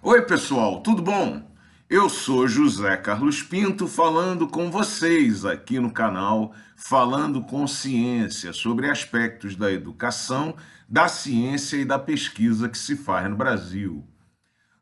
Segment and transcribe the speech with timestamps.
[0.00, 1.42] Oi, pessoal, tudo bom?
[1.90, 8.88] Eu sou José Carlos Pinto falando com vocês aqui no canal Falando com Ciência sobre
[8.88, 10.54] aspectos da educação,
[10.88, 14.06] da ciência e da pesquisa que se faz no Brasil.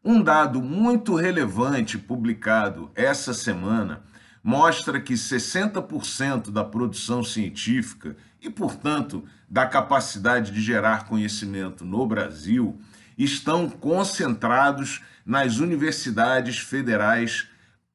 [0.05, 4.03] Um dado muito relevante publicado essa semana
[4.45, 12.79] mostra que 60% da produção científica e, portanto, da capacidade de gerar conhecimento no Brasil
[13.17, 17.49] estão concentrados nas universidades federais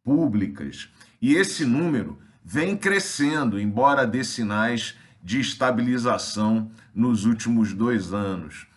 [0.04, 0.90] públicas.
[1.22, 8.68] E esse número vem crescendo, embora dê sinais de estabilização nos últimos dois anos.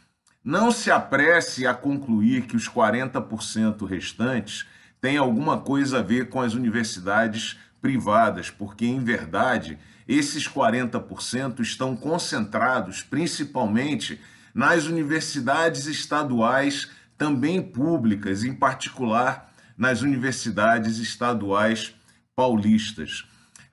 [0.45, 4.67] Não se apresse a concluir que os 40% restantes
[5.01, 11.97] têm alguma coisa a ver com as universidades privadas, porque, em verdade, esses 40% estão
[11.97, 14.21] concentrados principalmente
[14.55, 21.95] nas universidades estaduais, também públicas, em particular nas universidades estaduais
[22.37, 23.25] paulistas.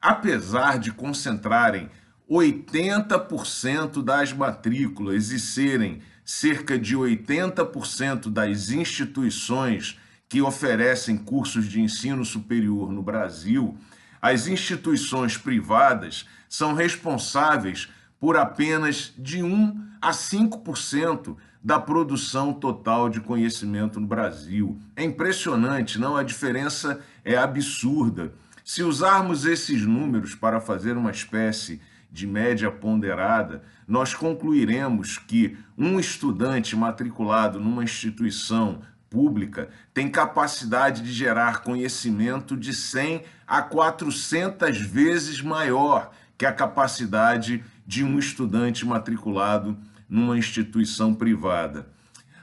[0.02, 1.90] Apesar de concentrarem
[2.30, 12.24] 80% das matrículas e serem cerca de 80% das instituições que oferecem cursos de ensino
[12.24, 13.78] superior no Brasil,
[14.22, 17.90] as instituições privadas são responsáveis
[18.22, 24.80] por apenas de 1 a 5% da produção total de conhecimento no Brasil.
[24.96, 26.16] É impressionante, não?
[26.16, 28.32] A diferença é absurda.
[28.64, 36.00] Se usarmos esses números para fazer uma espécie de média ponderada, nós concluiremos que um
[36.00, 45.42] estudante matriculado numa instituição pública tem capacidade de gerar conhecimento de 100 a 400 vezes
[45.42, 51.90] maior que a capacidade de um estudante matriculado numa instituição privada.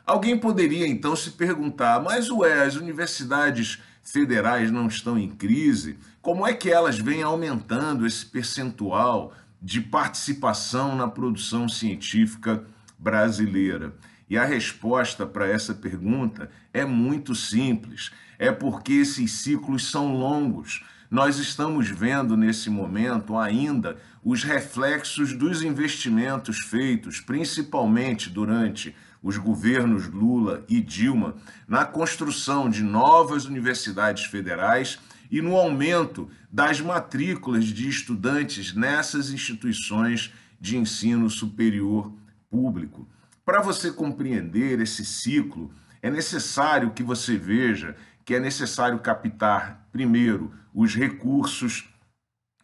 [0.05, 5.99] Alguém poderia então se perguntar, mas ué, as universidades federais não estão em crise?
[6.21, 12.63] Como é que elas vêm aumentando esse percentual de participação na produção científica
[12.99, 13.95] brasileira?
[14.29, 18.13] E a resposta para essa pergunta é muito simples.
[18.39, 25.63] É porque esses ciclos são longos nós estamos vendo nesse momento ainda os reflexos dos
[25.63, 31.37] investimentos feitos, principalmente durante os governos Lula e Dilma,
[31.67, 34.99] na construção de novas universidades federais
[35.31, 42.13] e no aumento das matrículas de estudantes nessas instituições de ensino superior
[42.51, 43.09] público.
[43.45, 45.71] Para você compreender esse ciclo,
[46.03, 47.97] é necessário que você veja
[48.29, 51.89] que é necessário captar primeiro os recursos,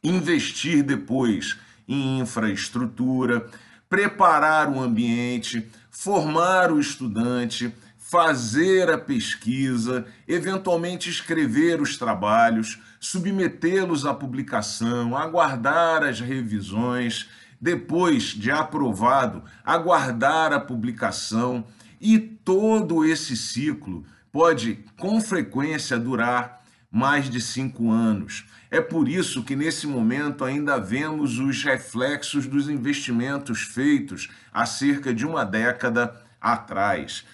[0.02, 1.56] investir depois
[1.88, 3.48] em infraestrutura,
[3.88, 14.12] preparar o ambiente, formar o estudante, fazer a pesquisa, eventualmente escrever os trabalhos, submetê-los à
[14.12, 17.26] publicação, aguardar as revisões,
[17.58, 21.64] depois de aprovado, aguardar a publicação
[21.98, 28.44] e todo esse ciclo pode, com frequência, durar mais de cinco anos.
[28.68, 35.14] É por isso que, nesse momento, ainda vemos os reflexos dos investimentos feitos há cerca
[35.14, 37.24] de uma década atrás.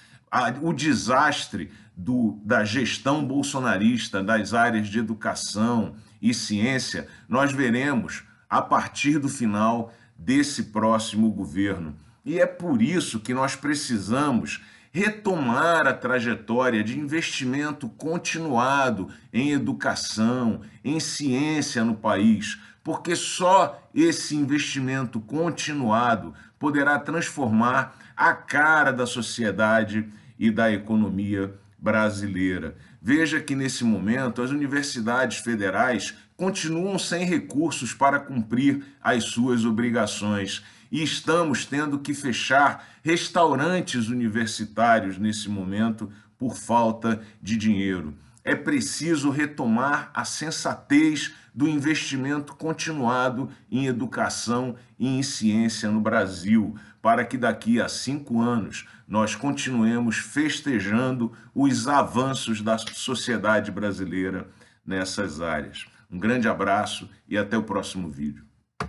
[0.61, 8.61] O desastre do, da gestão bolsonarista das áreas de educação e ciência, nós veremos a
[8.61, 11.97] partir do final desse próximo governo.
[12.27, 14.61] E é por isso que nós precisamos
[14.93, 24.34] retomar a trajetória de investimento continuado em educação, em ciência no país, porque só esse
[24.34, 30.06] investimento continuado poderá transformar a cara da sociedade
[30.39, 32.77] e da economia brasileira.
[33.00, 40.62] Veja que nesse momento as universidades federais continuam sem recursos para cumprir as suas obrigações
[40.91, 48.14] e estamos tendo que fechar restaurantes universitários nesse momento por falta de dinheiro.
[48.43, 56.75] É preciso retomar a sensatez do investimento continuado em educação e em ciência no Brasil,
[57.03, 64.49] para que daqui a cinco anos nós continuemos festejando os avanços da sociedade brasileira
[64.87, 65.87] nessas áreas.
[66.11, 68.50] Um grande abraço e até o próximo vídeo.